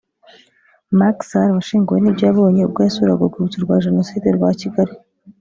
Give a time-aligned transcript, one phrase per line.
[0.99, 4.93] Macky Sall washenguwe n’ibyo yabonye ubwo yasuraga Urwibutso rwa Jenoside rwa Kigali